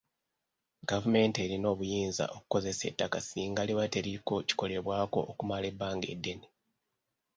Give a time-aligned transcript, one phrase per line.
[0.89, 6.47] Gavumenti erina obuyinza okukozesa ettaka singa liba teririiko kikolebwako okumala ebbanga eddene.